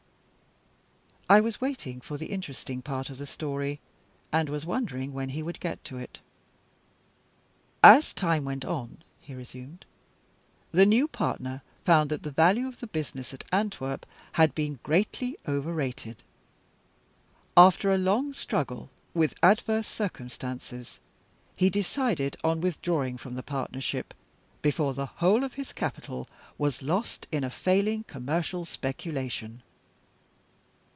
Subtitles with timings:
[1.29, 3.79] I was waiting for the interesting part of the story,
[4.33, 6.19] and was wondering when he would get to it.
[7.81, 9.85] "As time went on," he resumed,
[10.73, 15.37] "the new partner found that the value of the business at Antwerp had been greatly
[15.47, 16.21] overrated.
[17.55, 20.99] After a long struggle with adverse circumstances,
[21.55, 24.13] he decided on withdrawing from the partnership
[24.61, 26.27] before the whole of his capital
[26.57, 29.63] was lost in a failing commercial speculation.